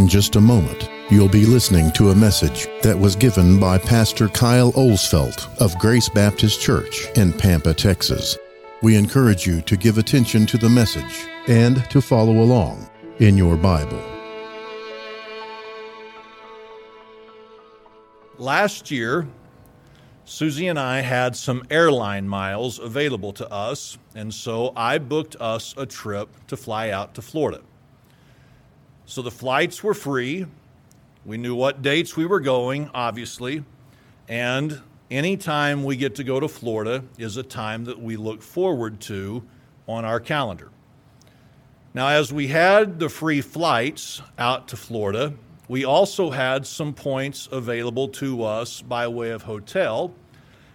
[0.00, 4.28] In just a moment, you'll be listening to a message that was given by Pastor
[4.28, 8.38] Kyle Olsfelt of Grace Baptist Church in Pampa, Texas.
[8.80, 12.88] We encourage you to give attention to the message and to follow along
[13.18, 14.02] in your Bible.
[18.38, 19.28] Last year,
[20.24, 25.74] Susie and I had some airline miles available to us, and so I booked us
[25.76, 27.60] a trip to fly out to Florida.
[29.10, 30.46] So the flights were free.
[31.24, 33.64] We knew what dates we were going, obviously,
[34.28, 38.40] and any time we get to go to Florida is a time that we look
[38.40, 39.42] forward to
[39.88, 40.70] on our calendar.
[41.92, 45.34] Now, as we had the free flights out to Florida,
[45.66, 50.14] we also had some points available to us by way of hotel.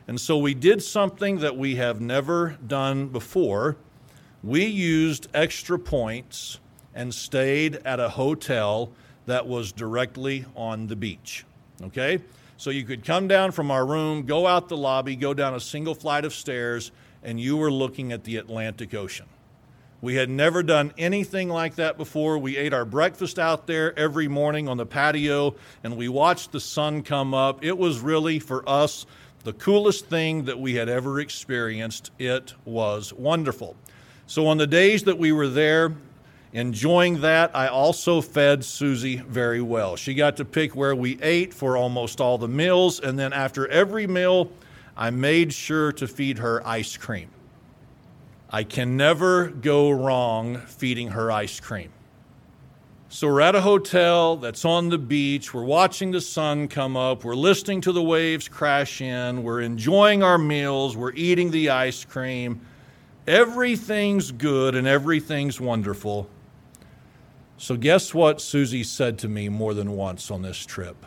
[0.09, 3.77] And so we did something that we have never done before.
[4.43, 6.59] We used extra points
[6.95, 8.89] and stayed at a hotel
[9.27, 11.45] that was directly on the beach.
[11.83, 12.19] Okay?
[12.57, 15.59] So you could come down from our room, go out the lobby, go down a
[15.59, 19.25] single flight of stairs, and you were looking at the Atlantic Ocean.
[20.01, 22.37] We had never done anything like that before.
[22.37, 26.59] We ate our breakfast out there every morning on the patio and we watched the
[26.59, 27.63] sun come up.
[27.63, 29.05] It was really, for us,
[29.43, 32.11] the coolest thing that we had ever experienced.
[32.19, 33.75] It was wonderful.
[34.27, 35.93] So, on the days that we were there,
[36.55, 39.97] enjoying that, I also fed Susie very well.
[39.97, 43.67] She got to pick where we ate for almost all the meals, and then after
[43.67, 44.49] every meal,
[44.95, 47.29] I made sure to feed her ice cream.
[48.49, 51.91] I can never go wrong feeding her ice cream.
[53.09, 55.53] So we're at a hotel that's on the beach.
[55.53, 57.25] We're watching the sun come up.
[57.25, 59.43] We're listening to the waves crash in.
[59.43, 60.95] We're enjoying our meals.
[60.95, 62.61] We're eating the ice cream.
[63.27, 66.29] Everything's good and everything's wonderful.
[67.57, 71.05] So, guess what Susie said to me more than once on this trip?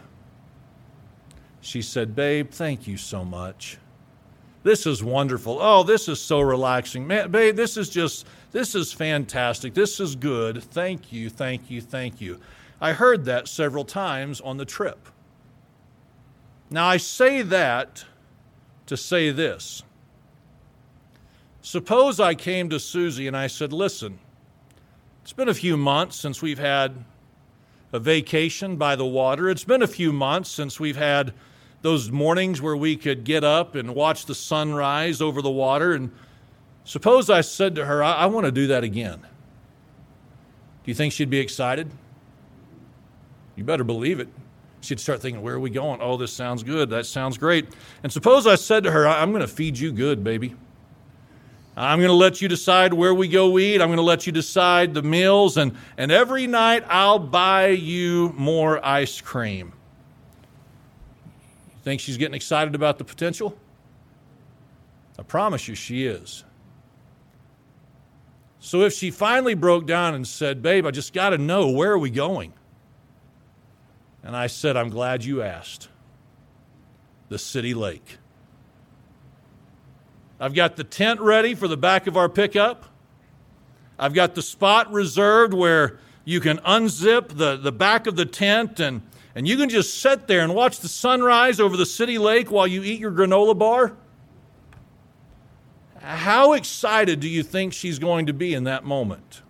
[1.60, 3.78] She said, Babe, thank you so much.
[4.62, 5.58] This is wonderful.
[5.60, 7.06] Oh, this is so relaxing.
[7.06, 9.74] Man, babe, this is just, this is fantastic.
[9.74, 10.62] This is good.
[10.62, 12.40] Thank you, thank you, thank you.
[12.80, 15.08] I heard that several times on the trip.
[16.70, 18.04] Now, I say that
[18.86, 19.82] to say this.
[21.62, 24.18] Suppose I came to Susie and I said, Listen,
[25.28, 27.04] it's been a few months since we've had
[27.92, 29.50] a vacation by the water.
[29.50, 31.34] It's been a few months since we've had
[31.82, 35.92] those mornings where we could get up and watch the sunrise over the water.
[35.92, 36.12] And
[36.84, 39.20] suppose I said to her, I, I want to do that again.
[39.20, 39.26] Do
[40.86, 41.90] you think she'd be excited?
[43.54, 44.28] You better believe it.
[44.80, 46.00] She'd start thinking, Where are we going?
[46.00, 46.88] Oh, this sounds good.
[46.88, 47.68] That sounds great.
[48.02, 50.54] And suppose I said to her, I'm going to feed you good, baby.
[51.80, 53.80] I'm going to let you decide where we go eat.
[53.80, 55.56] I'm going to let you decide the meals.
[55.56, 59.72] And, and every night I'll buy you more ice cream.
[61.68, 63.56] You think she's getting excited about the potential?
[65.20, 66.42] I promise you she is.
[68.58, 71.92] So if she finally broke down and said, Babe, I just got to know, where
[71.92, 72.54] are we going?
[74.24, 75.88] And I said, I'm glad you asked.
[77.28, 78.18] The city lake.
[80.40, 82.84] I've got the tent ready for the back of our pickup.
[83.98, 88.78] I've got the spot reserved where you can unzip the, the back of the tent
[88.78, 89.02] and
[89.38, 92.66] and you can just sit there and watch the sunrise over the city lake while
[92.66, 93.96] you eat your granola bar?
[96.00, 99.42] How excited do you think she's going to be in that moment?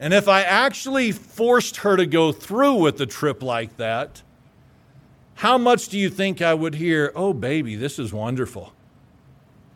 [0.00, 4.22] And if I actually forced her to go through with a trip like that,
[5.38, 8.72] how much do you think I would hear, oh, baby, this is wonderful?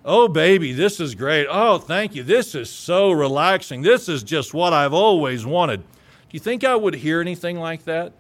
[0.05, 1.47] Oh, baby, this is great.
[1.49, 2.25] Oh, thank you.
[2.25, 3.83] This is so relaxing.
[3.83, 5.83] This is just what I've always wanted.
[5.83, 8.13] Do you think I would hear anything like that?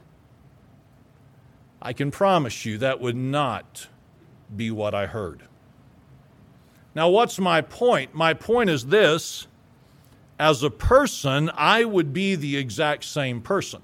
[1.82, 3.88] I can promise you that would not
[4.54, 5.42] be what I heard.
[6.94, 8.14] Now, what's my point?
[8.14, 9.48] My point is this
[10.38, 13.82] as a person, I would be the exact same person.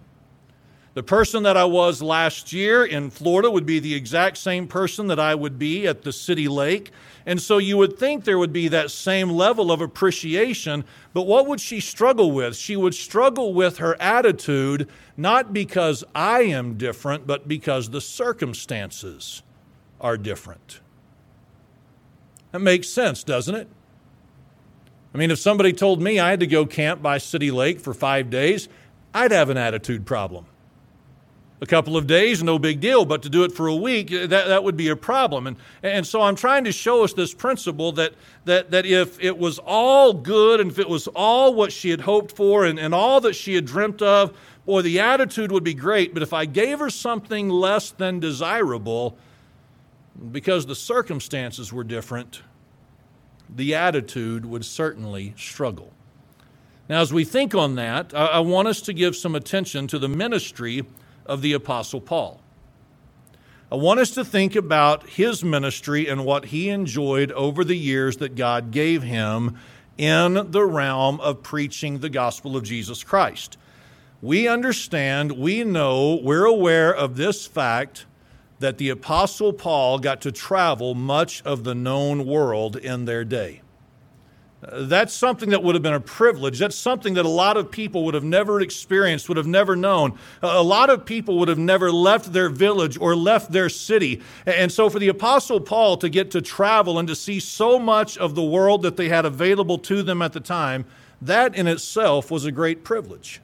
[0.99, 5.07] The person that I was last year in Florida would be the exact same person
[5.07, 6.91] that I would be at the city lake.
[7.25, 10.85] And so you would think there would be that same level of appreciation.
[11.15, 12.57] But what would she struggle with?
[12.57, 19.45] She would struggle with her attitude, not because I am different, but because the circumstances
[20.01, 20.81] are different.
[22.51, 23.69] That makes sense, doesn't it?
[25.15, 27.95] I mean, if somebody told me I had to go camp by City Lake for
[27.95, 28.69] five days,
[29.15, 30.47] I'd have an attitude problem.
[31.61, 34.27] A couple of days, no big deal, but to do it for a week, uh,
[34.27, 35.47] that, that would be a problem.
[35.47, 38.15] And, and so I'm trying to show us this principle that,
[38.45, 42.03] that, that if it was all good and if it was all what she had
[42.03, 45.75] hoped for and, and all that she had dreamt of, boy, the attitude would be
[45.75, 46.15] great.
[46.15, 49.17] But if I gave her something less than desirable,
[50.31, 52.43] because the circumstances were different,
[53.55, 55.93] the attitude would certainly struggle.
[56.89, 59.99] Now, as we think on that, I, I want us to give some attention to
[59.99, 60.87] the ministry
[61.29, 62.41] of the Apostle Paul.
[63.71, 68.17] I want us to think about his ministry and what he enjoyed over the years
[68.17, 69.59] that God gave him
[69.99, 73.59] in the realm of preaching the gospel of Jesus Christ.
[74.23, 78.07] We understand, we know, we're aware of this fact
[78.59, 83.61] that the Apostle Paul got to travel much of the known world in their day.
[84.61, 86.59] That's something that would have been a privilege.
[86.59, 90.19] That's something that a lot of people would have never experienced, would have never known.
[90.43, 94.21] A lot of people would have never left their village or left their city.
[94.47, 98.19] And so, for the Apostle Paul to get to travel and to see so much
[98.19, 100.87] of the world that they had available to them at the time,
[101.23, 103.41] that in itself was a great privilege.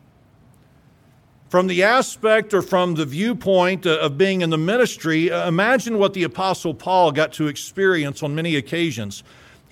[1.49, 5.99] From the aspect or from the viewpoint uh, of being in the ministry, uh, imagine
[5.99, 9.23] what the Apostle Paul got to experience on many occasions.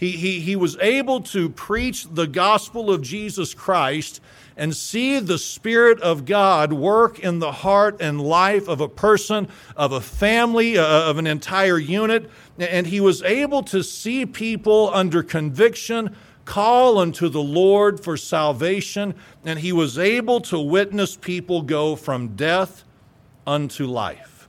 [0.02, 4.20] He, he, he was able to preach the gospel of Jesus Christ
[4.56, 9.46] and see the Spirit of God work in the heart and life of a person,
[9.76, 12.28] of a family, uh, of an entire unit.
[12.58, 16.16] And he was able to see people under conviction
[16.46, 19.14] call unto the Lord for salvation.
[19.44, 22.82] And he was able to witness people go from death
[23.46, 24.48] unto life.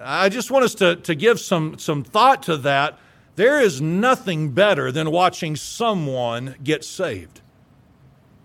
[0.00, 3.00] I just want us to, to give some, some thought to that
[3.36, 7.42] there is nothing better than watching someone get saved.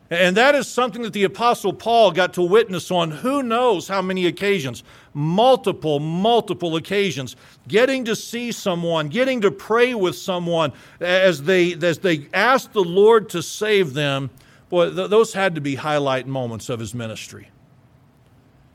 [0.10, 4.02] And that is something that the Apostle Paul got to witness on who knows how
[4.02, 4.84] many occasions,
[5.14, 7.38] multiple, multiple occasions,
[7.70, 12.84] getting to see someone, getting to pray with someone as they, as they asked the
[12.84, 14.30] Lord to save them.
[14.68, 17.51] Boy, th- those had to be highlight moments of his ministry.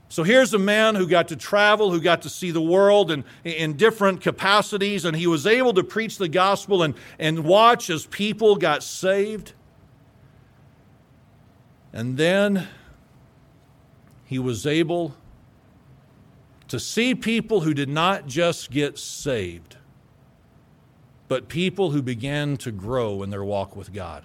[0.08, 3.24] So here's a man who got to travel, who got to see the world in,
[3.44, 8.06] in different capacities, and he was able to preach the gospel and, and watch as
[8.06, 9.52] people got saved.
[11.92, 12.68] And then
[14.24, 15.16] he was able
[16.68, 19.76] to see people who did not just get saved,
[21.28, 24.24] but people who began to grow in their walk with God.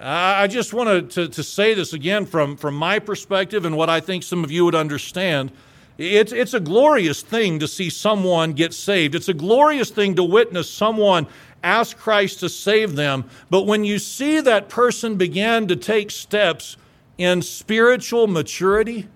[0.00, 3.98] I just wanted to, to, say this again from, from my perspective and what I
[4.00, 5.50] think some of you would understand.
[5.96, 9.16] It's, it's a glorious thing to see someone get saved.
[9.16, 11.26] It's a glorious thing to witness someone
[11.62, 13.24] ask Christ to save them.
[13.50, 16.76] But when you see that person begin to take steps
[17.16, 19.08] in spiritual maturity,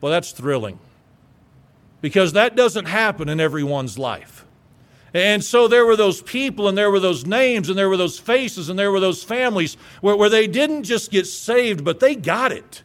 [0.00, 0.78] well, that's thrilling.
[2.00, 4.44] Because that doesn't happen in everyone's life.
[5.12, 8.18] And so there were those people, and there were those names, and there were those
[8.18, 12.14] faces, and there were those families where, where they didn't just get saved, but they
[12.14, 12.82] got it.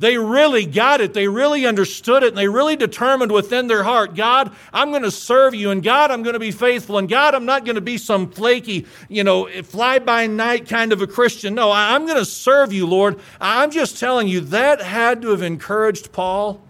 [0.00, 1.12] They really got it.
[1.12, 2.28] They really understood it.
[2.28, 5.70] And they really determined within their heart God, I'm going to serve you.
[5.70, 6.98] And God, I'm going to be faithful.
[6.98, 10.92] And God, I'm not going to be some flaky, you know, fly by night kind
[10.92, 11.54] of a Christian.
[11.54, 13.18] No, I'm going to serve you, Lord.
[13.40, 16.62] I'm just telling you, that had to have encouraged Paul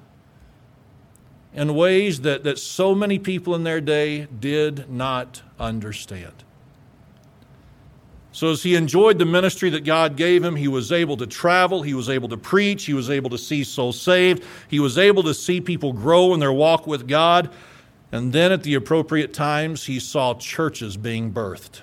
[1.55, 6.45] in ways that, that so many people in their day did not understand.
[8.33, 11.83] So, as he enjoyed the ministry that God gave him, he was able to travel,
[11.83, 15.25] he was able to preach, he was able to see souls saved, he was able
[15.25, 17.50] to see people grow in their walk with God.
[18.12, 21.81] And then at the appropriate times, he saw churches being birthed.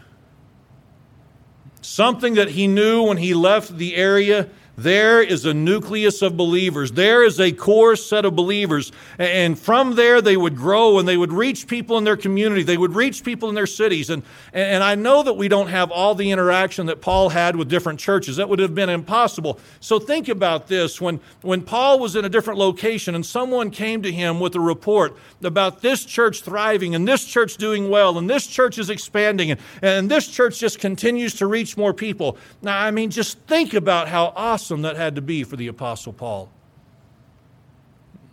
[1.81, 6.91] Something that he knew when he left the area there is a nucleus of believers.
[6.91, 8.91] There is a core set of believers.
[9.17, 12.63] And from there, they would grow and they would reach people in their community.
[12.63, 14.10] They would reach people in their cities.
[14.10, 17.70] And, and I know that we don't have all the interaction that Paul had with
[17.70, 18.36] different churches.
[18.36, 19.60] That would have been impossible.
[19.79, 21.00] So think about this.
[21.00, 24.60] When, when Paul was in a different location and someone came to him with a
[24.60, 29.51] report about this church thriving and this church doing well and this church is expanding
[29.51, 32.38] and, and this church just continues to reach more people.
[32.62, 35.67] Now, I mean, just think about how awesome awesome that had to be for the
[35.67, 36.50] Apostle Paul.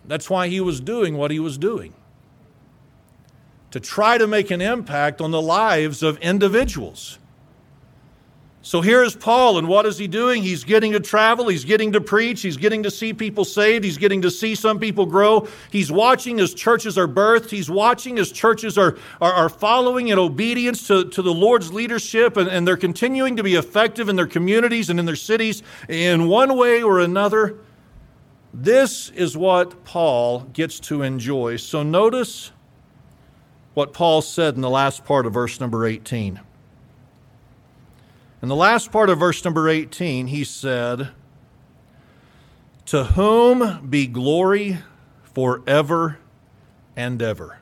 [0.07, 1.93] That's why he was doing what he was doing
[3.71, 7.19] to try to make an impact on the lives of individuals.
[8.65, 10.41] So here is Paul, and what is he doing?
[10.41, 13.99] He's getting to travel, he's getting to preach, he's getting to see people saved, he's
[13.99, 15.49] getting to see some people grow.
[15.73, 20.19] He's watching as churches are birthed, he's watching as churches are, are, are following in
[20.19, 24.29] obedience to, to the Lord's leadership, and, and they're continuing to be effective in their
[24.29, 27.59] communities and in their cities in one way or another.
[28.55, 31.57] This is what Paul gets to enjoy.
[31.57, 32.53] So notice
[33.75, 36.39] what Paul said in the last part of verse number 18.
[38.43, 41.11] In the last part of verse number 18, he said,
[42.87, 44.79] To whom be glory
[45.23, 46.19] forever
[46.97, 47.59] and ever.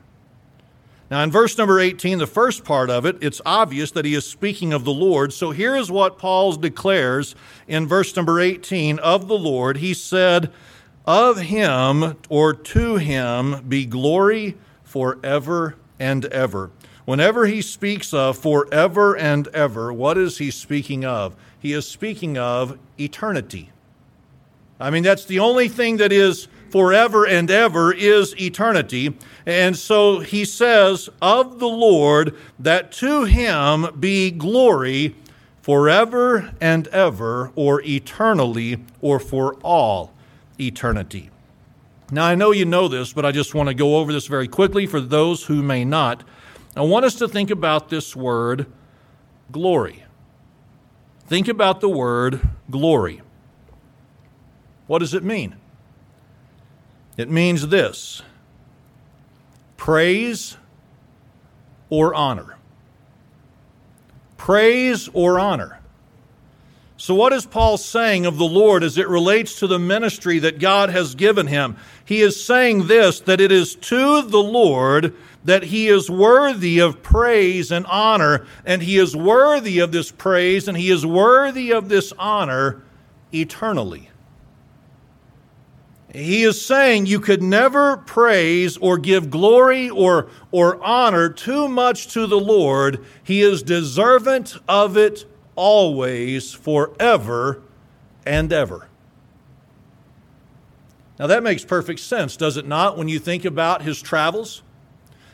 [1.11, 4.27] Now, in verse number 18, the first part of it, it's obvious that he is
[4.27, 5.35] speaking of the Lord.
[5.35, 7.35] So here is what Paul declares
[7.69, 9.79] in verse number 18 of the Lord.
[9.79, 10.51] He said,
[11.05, 16.71] Of him or to him be glory forever and ever.
[17.04, 21.35] Whenever he speaks of forever and ever, what is he speaking of?
[21.59, 23.71] He is speaking of eternity.
[24.78, 29.16] I mean, that's the only thing that is forever and ever is eternity.
[29.45, 35.16] And so he says of the Lord that to him be glory
[35.62, 40.12] forever and ever, or eternally, or for all
[40.59, 41.30] eternity.
[42.11, 44.49] Now, I know you know this, but I just want to go over this very
[44.49, 46.25] quickly for those who may not.
[46.77, 48.67] I want us to think about this word
[49.50, 50.05] glory.
[51.27, 53.23] Think about the word glory.
[54.87, 55.57] What does it mean?
[57.17, 58.23] It means this
[59.77, 60.57] praise
[61.89, 62.57] or honor.
[64.37, 65.80] Praise or honor.
[67.00, 70.59] So, what is Paul saying of the Lord as it relates to the ministry that
[70.59, 71.78] God has given him?
[72.04, 77.02] He is saying this that it is to the Lord that he is worthy of
[77.02, 81.88] praise and honor, and he is worthy of this praise and he is worthy of
[81.88, 82.83] this honor
[83.33, 84.11] eternally.
[86.12, 92.09] He is saying you could never praise or give glory or, or honor too much
[92.09, 93.02] to the Lord.
[93.25, 95.25] He is deserving of it
[95.57, 97.62] always, forever
[98.25, 98.88] and ever.
[101.19, 104.62] Now, that makes perfect sense, does it not, when you think about his travels?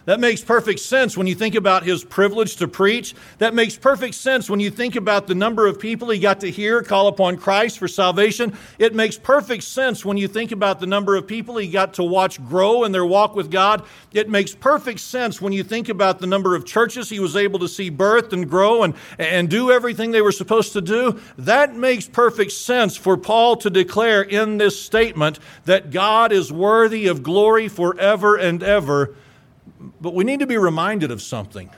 [0.07, 3.15] That makes perfect sense when you think about his privilege to preach.
[3.39, 6.51] That makes perfect sense when you think about the number of people he got to
[6.51, 8.57] hear call upon Christ for salvation.
[8.79, 12.05] It makes perfect sense when you think about the number of people he got to
[12.05, 13.83] watch grow in their walk with God.
[14.13, 17.59] It makes perfect sense when you think about the number of churches he was able
[17.59, 21.21] to see birth and grow and, and do everything they were supposed to do.
[21.37, 27.09] That makes perfect sense for Paul to declare in this statement that God is worthy
[27.09, 29.17] of glory forever and ever
[30.01, 31.71] but we need to be reminded of something.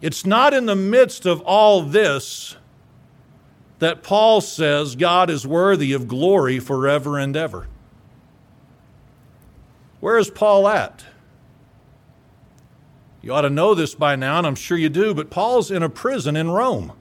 [0.00, 2.56] It's not in the midst of all this
[3.78, 7.66] that Paul says God is worthy of glory forever and ever.
[10.00, 11.04] Where is Paul at?
[13.22, 15.82] You ought to know this by now, and I'm sure you do, but Paul's in
[15.82, 16.92] a prison in Rome.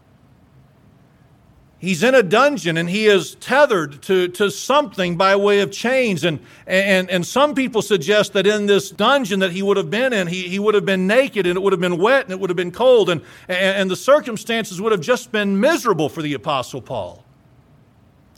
[1.84, 6.24] He's in a dungeon and he is tethered to, to something by way of chains.
[6.24, 10.14] And, and, and some people suggest that in this dungeon that he would have been
[10.14, 12.40] in, he, he would have been naked and it would have been wet and it
[12.40, 13.10] would have been cold.
[13.10, 17.26] And, and, the circumstances would have just been miserable for the Apostle Paul.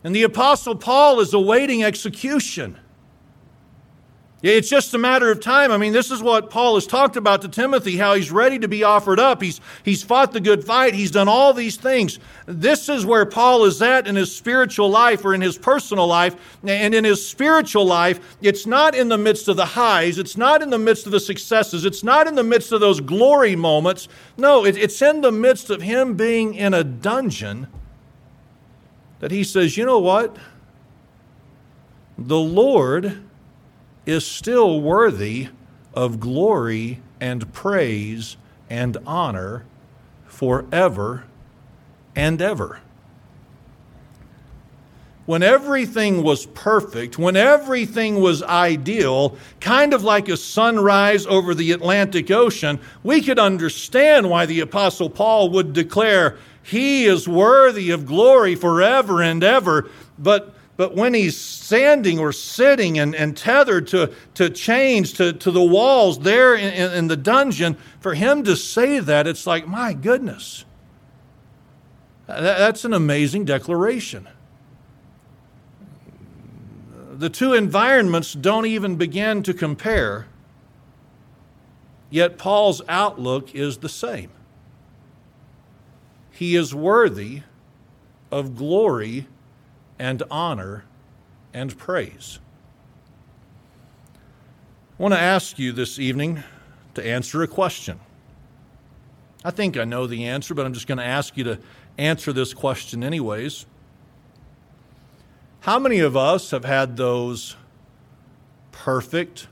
[0.03, 2.79] And the Apostle Paul is awaiting execution.
[4.47, 5.71] It's just a matter of time.
[5.71, 8.67] I mean, this is what Paul has talked about to Timothy, how he's ready to
[8.67, 9.41] be offered up.
[9.41, 10.93] He's, he's fought the good fight.
[10.93, 12.19] He's done all these things.
[12.45, 16.59] This is where Paul is at in his spiritual life or in his personal life.
[16.63, 20.19] And in his spiritual life, it's not in the midst of the highs.
[20.19, 21.83] It's not in the midst of the successes.
[21.83, 24.07] It's not in the midst of those glory moments.
[24.37, 27.65] No, it, it's in the midst of him being in a dungeon
[29.21, 30.37] that he says, you know what?
[32.15, 33.23] The Lord
[34.05, 35.49] is still worthy
[35.93, 38.37] of glory and praise
[38.69, 39.65] and honor
[40.25, 41.23] forever
[42.15, 42.79] and ever.
[45.25, 51.71] When everything was perfect, when everything was ideal, kind of like a sunrise over the
[51.71, 58.05] Atlantic Ocean, we could understand why the Apostle Paul would declare, He is worthy of
[58.05, 59.89] glory forever and ever.
[60.19, 65.51] But but when he's standing or sitting and, and tethered to, to chains to, to
[65.51, 69.93] the walls there in, in, the dungeon, for him to say that, it's like, my
[69.93, 70.65] goodness.
[72.27, 74.27] That's an amazing declaration.
[77.13, 80.27] The two environments don't even begin to compare,
[82.09, 84.31] yet Paul's outlook is the same.
[86.31, 87.43] he is worthy
[88.29, 89.27] of glory
[89.97, 90.85] and honor
[91.53, 92.39] and praise.
[94.97, 96.43] I want to ask you this evening
[96.93, 97.99] to answer a question.
[99.43, 101.59] I think I know the answer, but I'm just going to ask you to
[101.97, 103.65] answer this question anyways.
[105.61, 107.55] How many of us have had those
[108.71, 109.47] perfect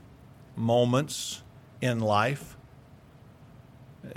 [0.56, 1.42] moments
[1.80, 2.53] in life?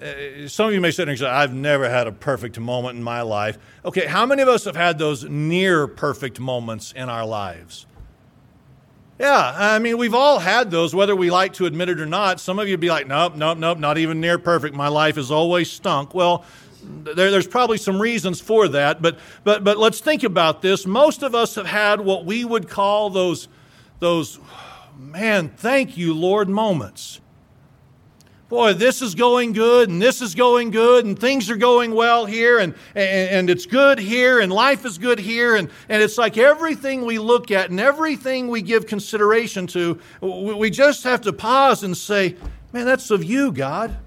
[0.02, 3.04] Uh, some of you may sit and say, I've never had a perfect moment in
[3.04, 3.58] my life.
[3.86, 7.86] Okay, how many of us have had those near perfect moments in our lives?
[9.18, 12.40] Yeah, I mean, we've all had those, whether we like to admit it or not.
[12.40, 14.76] Some of you be like, nope, nope, nope, not even near perfect.
[14.76, 16.14] My life has always stunk.
[16.14, 16.46] Well,
[16.84, 20.86] there, there's probably some reasons for that, but, but, but let's think about this.
[20.86, 23.48] Most of us have had what we would call those,
[24.00, 24.40] those
[25.00, 27.20] man, thank you, Lord moments
[28.50, 32.26] boy, this is going good and this is going good and things are going well
[32.26, 35.56] here and, and, and, it's good here and life is good here.
[35.56, 40.70] And, and it's like everything we look at and everything we give consideration to, we
[40.70, 42.36] just have to pause and say,
[42.72, 43.98] man, that's of you, God.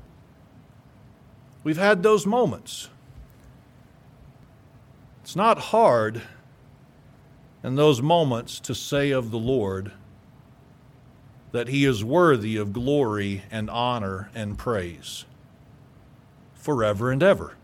[1.63, 2.89] We've had those moments.
[5.23, 6.23] It's not hard
[7.63, 9.93] in those moments to say of the Lord,
[11.53, 15.25] that he is worthy of glory and honor and praise
[16.55, 17.57] forever and ever.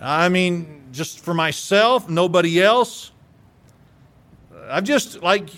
[0.00, 3.10] I mean, just for myself, nobody else.
[4.68, 5.50] I've just, like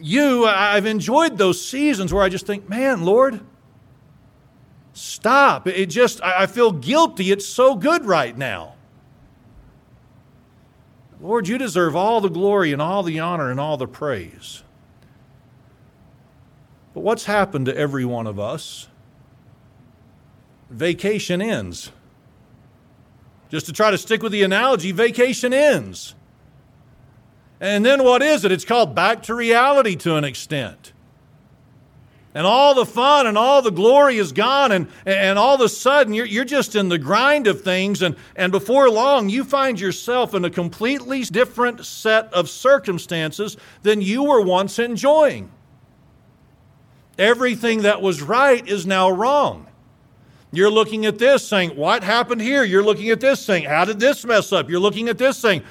[0.00, 3.40] you, I've enjoyed those seasons where I just think, man, Lord,
[4.94, 5.66] stop.
[5.66, 7.30] It just, I feel guilty.
[7.30, 8.74] It's so good right now.
[11.20, 14.62] Lord, you deserve all the glory and all the honor and all the praise.
[16.94, 18.88] But what's happened to every one of us?
[20.70, 21.90] Vacation ends.
[23.50, 26.14] Just to try to stick with the analogy, vacation ends.
[27.60, 28.52] And then what is it?
[28.52, 30.92] It's called back to reality to an extent.
[32.34, 35.68] And all the fun and all the glory is gone, and, and all of a
[35.68, 39.78] sudden you're, you're just in the grind of things, and, and before long you find
[39.78, 45.48] yourself in a completely different set of circumstances than you were once enjoying.
[47.18, 49.66] Everything that was right is now wrong.
[50.52, 52.64] You're looking at this saying, What happened here?
[52.64, 54.70] You're looking at this saying, How did this mess up?
[54.70, 55.62] You're looking at this saying,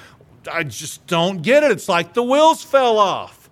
[0.50, 1.70] I just don't get it.
[1.70, 3.48] It's like the wheels fell off.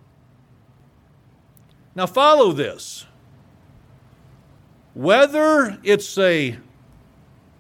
[1.95, 3.07] Now, follow this.
[4.95, 6.59] Whether it's a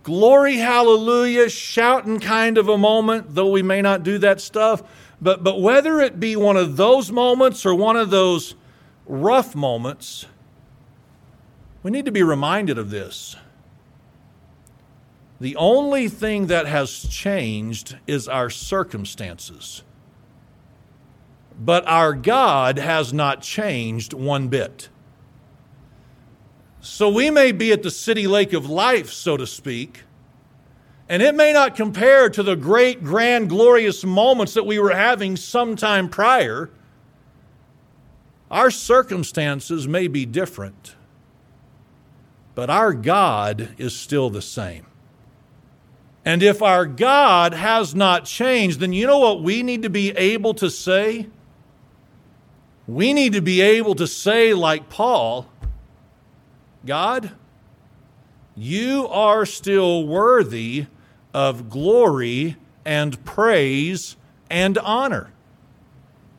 [0.03, 4.83] glory, hallelujah, shouting kind of a moment, though we may not do that stuff,
[5.21, 8.55] but, but whether it be one of those moments or one of those
[9.07, 10.27] rough moments,
[11.83, 13.37] we need to be reminded of this.
[15.41, 19.83] The only thing that has changed is our circumstances.
[21.59, 24.89] But our God has not changed one bit.
[26.81, 30.03] So we may be at the city lake of life, so to speak,
[31.09, 35.37] and it may not compare to the great, grand, glorious moments that we were having
[35.37, 36.71] sometime prior.
[38.53, 40.95] Our circumstances may be different,
[42.55, 44.87] but our God is still the same.
[46.23, 50.11] And if our God has not changed, then you know what we need to be
[50.11, 51.29] able to say?
[52.87, 55.49] We need to be able to say, like Paul,
[56.85, 57.33] God,
[58.55, 60.87] you are still worthy
[61.33, 64.17] of glory and praise
[64.51, 65.33] and honor.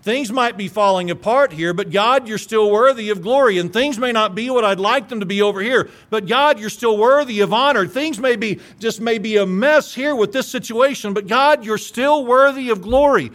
[0.04, 3.58] Things might be falling apart here, but God, you're still worthy of glory.
[3.58, 6.60] And things may not be what I'd like them to be over here, but God,
[6.60, 7.88] you're still worthy of honor.
[7.88, 11.78] Things may be just may be a mess here with this situation, but God, you're
[11.78, 13.32] still worthy of glory.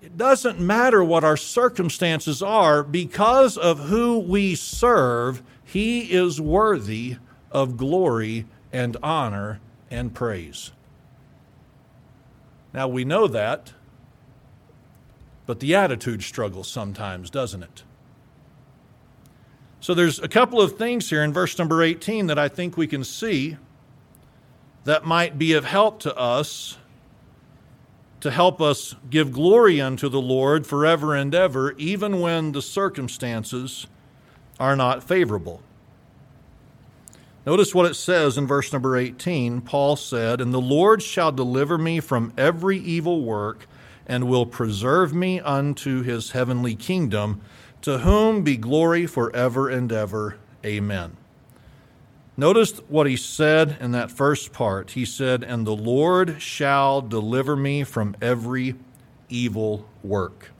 [0.00, 7.16] It doesn't matter what our circumstances are, because of who we serve, He is worthy
[7.52, 10.72] of glory and honor and praise.
[12.72, 13.74] Now we know that
[15.46, 17.82] but the attitude struggles sometimes, doesn't it?
[19.80, 22.86] So there's a couple of things here in verse number 18 that I think we
[22.86, 23.58] can see
[24.84, 26.78] that might be of help to us
[28.20, 33.86] to help us give glory unto the Lord forever and ever, even when the circumstances
[34.58, 35.60] are not favorable.
[37.44, 39.60] Notice what it says in verse number 18.
[39.60, 43.66] Paul said, And the Lord shall deliver me from every evil work
[44.06, 47.40] and will preserve me unto his heavenly kingdom,
[47.82, 50.36] to whom be glory forever and ever.
[50.64, 51.16] Amen.
[52.36, 54.92] Notice what he said in that first part.
[54.92, 58.74] He said, And the Lord shall deliver me from every
[59.28, 60.50] evil work.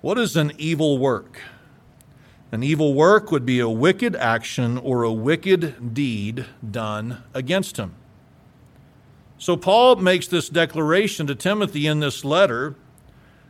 [0.00, 1.40] What is an evil work?
[2.52, 7.94] An evil work would be a wicked action or a wicked deed done against him.
[9.38, 12.74] So Paul makes this declaration to Timothy in this letter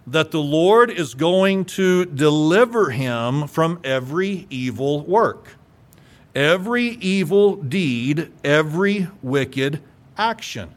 [0.07, 5.57] that the Lord is going to deliver him from every evil work,
[6.35, 9.83] every evil deed, every wicked
[10.17, 10.71] action.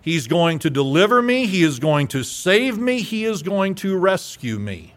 [0.00, 3.96] He's going to deliver me, He is going to save me, He is going to
[3.96, 4.94] rescue me.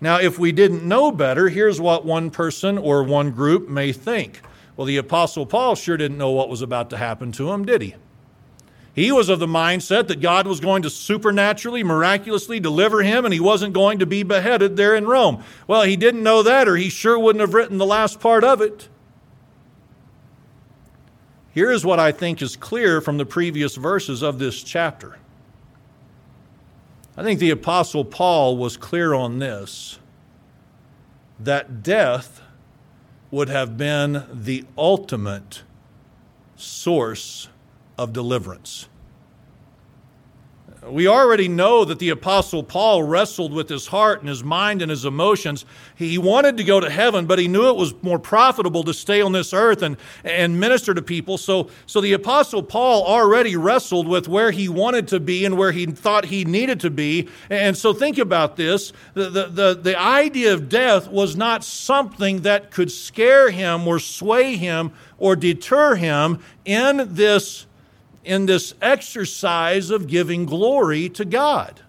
[0.00, 4.42] Now, if we didn't know better, here's what one person or one group may think.
[4.78, 7.82] Well, the Apostle Paul sure didn't know what was about to happen to him, did
[7.82, 7.96] he?
[8.94, 13.34] He was of the mindset that God was going to supernaturally, miraculously deliver him and
[13.34, 15.42] he wasn't going to be beheaded there in Rome.
[15.66, 18.60] Well, he didn't know that, or he sure wouldn't have written the last part of
[18.60, 18.88] it.
[21.50, 25.18] Here's what I think is clear from the previous verses of this chapter.
[27.16, 29.98] I think the Apostle Paul was clear on this
[31.40, 32.42] that death
[33.30, 35.62] would have been the ultimate
[36.56, 37.48] source
[37.96, 38.88] of deliverance.
[40.90, 44.90] We already know that the Apostle Paul wrestled with his heart and his mind and
[44.90, 45.64] his emotions.
[45.94, 49.20] He wanted to go to heaven, but he knew it was more profitable to stay
[49.20, 51.38] on this earth and, and minister to people.
[51.38, 55.72] So, so the Apostle Paul already wrestled with where he wanted to be and where
[55.72, 57.28] he thought he needed to be.
[57.50, 62.42] And so think about this the, the, the, the idea of death was not something
[62.42, 67.66] that could scare him or sway him or deter him in this
[68.28, 71.80] in this exercise of giving glory to God.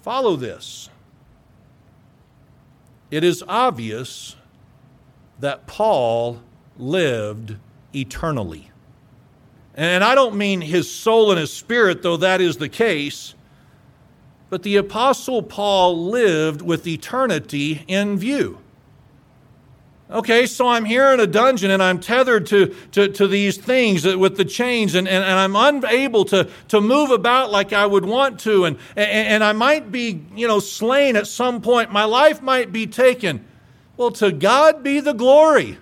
[0.00, 0.88] Follow this.
[3.10, 4.36] It is obvious
[5.40, 6.40] that Paul
[6.78, 7.56] lived
[7.94, 8.70] eternally.
[9.74, 13.34] And I don't mean his soul and his spirit, though that is the case,
[14.48, 18.58] but the Apostle Paul lived with eternity in view.
[20.10, 24.04] Okay, so I'm here in a dungeon and I'm tethered to, to, to these things
[24.04, 28.04] with the chains and, and, and, I'm unable to, to move about like I would
[28.04, 28.64] want to.
[28.64, 31.92] And, and, and I might be, you know, slain at some point.
[31.92, 33.46] My life might be taken.
[33.96, 35.78] Well, to God be the glory.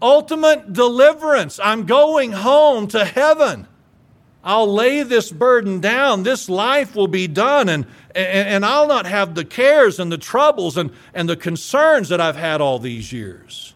[0.00, 1.60] Ultimate deliverance.
[1.62, 3.66] I'm going home to heaven.
[4.44, 6.22] I'll lay this burden down.
[6.22, 10.18] This life will be done, and, and, and, I'll not have the cares and the
[10.18, 13.74] troubles and, and the concerns that I've had all these years.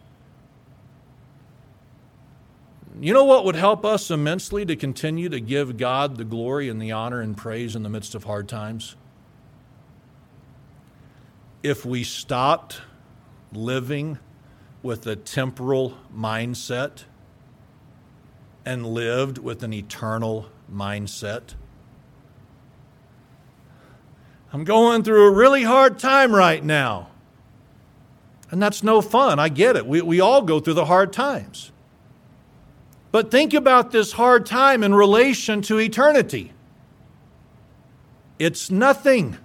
[2.99, 6.81] You know what would help us immensely to continue to give God the glory and
[6.81, 8.95] the honor and praise in the midst of hard times?
[11.63, 12.81] If we stopped
[13.51, 14.19] living
[14.81, 17.03] with a temporal mindset
[18.65, 21.55] and lived with an eternal mindset.
[24.51, 27.09] I'm going through a really hard time right now.
[28.51, 29.39] And that's no fun.
[29.39, 29.87] I get it.
[29.87, 31.71] We, we all go through the hard times.
[33.11, 36.53] But think about this hard time in relation to eternity.
[38.37, 39.37] It's nothing.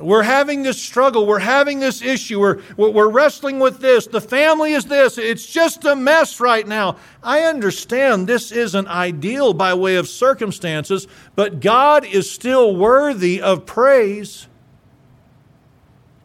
[0.00, 1.26] We're having this struggle.
[1.26, 2.40] We're having this issue.
[2.40, 4.06] We're, we're wrestling with this.
[4.06, 5.18] The family is this.
[5.18, 6.96] It's just a mess right now.
[7.22, 13.66] I understand this isn't ideal by way of circumstances, but God is still worthy of
[13.66, 14.48] praise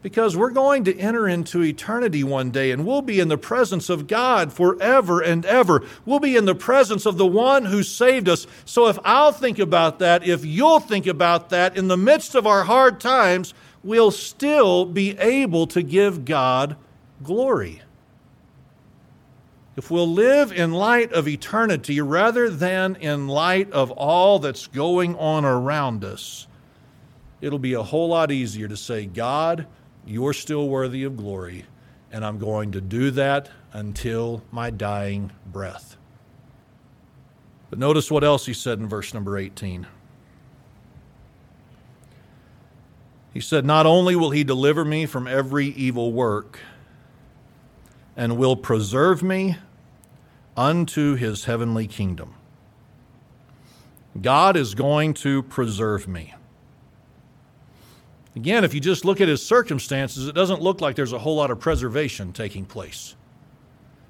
[0.02, 3.88] because we're going to enter into eternity one day and we'll be in the presence
[3.88, 5.84] of God forever and ever.
[6.04, 8.46] We'll be in the presence of the one who saved us.
[8.64, 12.46] So if I'll think about that, if you'll think about that, in the midst of
[12.46, 16.76] our hard times, we'll still be able to give God
[17.22, 17.82] glory.
[19.74, 25.16] If we'll live in light of eternity rather than in light of all that's going
[25.16, 26.46] on around us,
[27.40, 29.66] it'll be a whole lot easier to say, God,
[30.06, 31.64] you're still worthy of glory,
[32.10, 35.96] and I'm going to do that until my dying breath.
[37.70, 39.86] But notice what else he said in verse number 18.
[43.32, 46.58] He said, Not only will he deliver me from every evil work,
[48.16, 49.56] and will preserve me
[50.56, 52.34] unto his heavenly kingdom.
[54.20, 56.34] God is going to preserve me.
[58.34, 61.36] Again, if you just look at his circumstances, it doesn't look like there's a whole
[61.36, 63.14] lot of preservation taking place.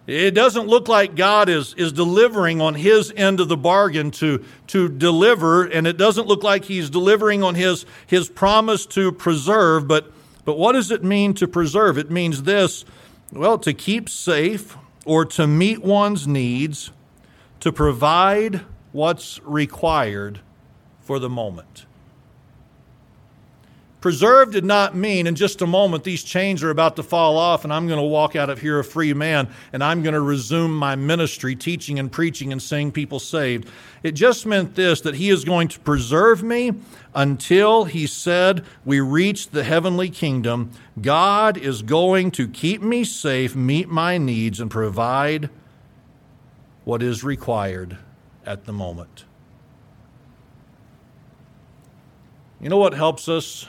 [0.06, 4.44] It doesn't look like God is, is delivering on his end of the bargain to,
[4.68, 9.86] to deliver, and it doesn't look like he's delivering on his, his promise to preserve.
[9.86, 10.12] But
[10.44, 11.98] But what does it mean to preserve?
[11.98, 12.84] It means this
[13.32, 16.90] well, to keep safe or to meet one's needs,
[17.60, 20.40] to provide what's required
[21.00, 21.86] for the moment.
[24.02, 27.62] Preserve did not mean in just a moment these chains are about to fall off
[27.62, 30.20] and I'm going to walk out of here a free man and I'm going to
[30.20, 33.68] resume my ministry, teaching and preaching and seeing people saved.
[34.02, 36.72] It just meant this that He is going to preserve me
[37.14, 40.72] until He said we reach the heavenly kingdom.
[41.00, 45.48] God is going to keep me safe, meet my needs, and provide
[46.82, 47.98] what is required
[48.44, 49.26] at the moment.
[52.60, 53.68] You know what helps us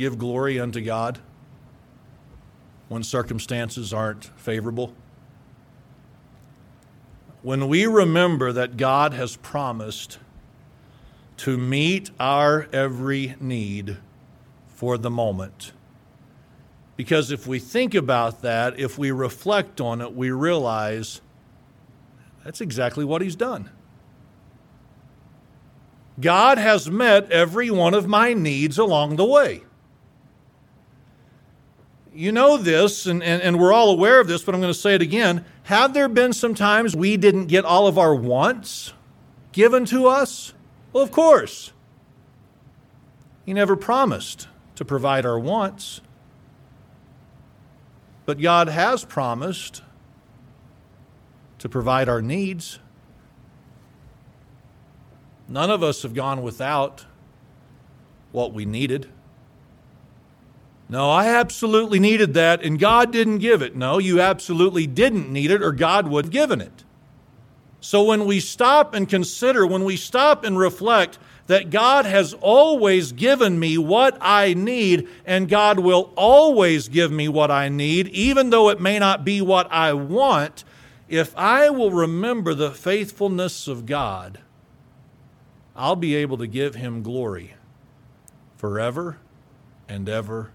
[0.00, 1.18] give glory unto God
[2.88, 4.94] when circumstances aren't favorable?
[7.42, 10.18] When we remember that God has promised
[11.36, 13.98] to meet our every need
[14.66, 15.72] for the moment.
[16.96, 21.20] Because if we think about that, if we reflect on it, we realize
[22.44, 23.70] that's exactly what He's done.
[26.20, 29.62] God has met every one of my needs along the way
[32.12, 34.78] you know this, and, and, and we're all aware of this, but I'm going to
[34.78, 35.44] say it again.
[35.64, 38.92] Have there been some times we didn't get all of our wants
[39.52, 40.52] given to us?
[40.92, 41.72] Well, of course.
[43.46, 46.00] He never promised to provide our wants.
[48.26, 49.82] But God has promised
[51.58, 52.78] to provide our needs.
[55.48, 57.06] None of us have gone without
[58.32, 59.08] what we needed.
[60.90, 63.76] No, I absolutely needed that, and God didn't give it.
[63.76, 66.82] No, you absolutely didn't need it, or God would have given it.
[67.80, 73.12] So when we stop and consider, when we stop and reflect that God has always
[73.12, 78.50] given me what I need, and God will always give me what I need, even
[78.50, 80.64] though it may not be what I want,
[81.08, 84.40] if I will remember the faithfulness of God,
[85.76, 87.54] I'll be able to give Him glory
[88.56, 89.18] forever
[89.88, 90.50] and ever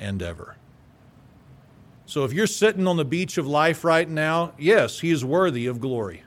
[0.00, 0.56] and ever.
[2.06, 5.66] So if you're sitting on the beach of life right now, yes, he is worthy
[5.66, 6.24] of glory.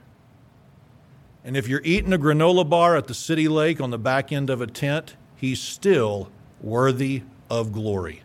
[1.44, 4.48] And if you're eating a granola bar at the city lake on the back end
[4.48, 6.30] of a tent, he's still
[6.62, 8.22] worthy of glory.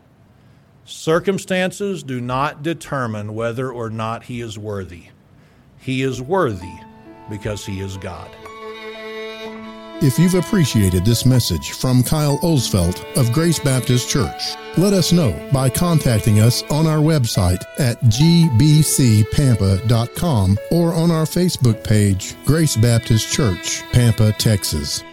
[0.86, 5.10] Circumstances do not determine whether or not he is worthy.
[5.78, 6.74] He is worthy
[7.30, 8.32] because he is God.
[10.02, 15.38] If you've appreciated this message from Kyle Olsfelt of Grace Baptist Church, let us know
[15.51, 23.29] by contacting us on our website at gbcpampa.com or on our Facebook page, Grace Baptist
[23.32, 25.03] Church, Pampa, Texas.